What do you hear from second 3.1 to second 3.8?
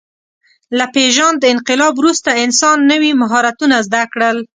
مهارتونه